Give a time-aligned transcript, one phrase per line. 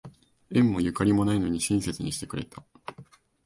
[0.49, 2.63] 縁もゆかりもないのに親切にしてくれた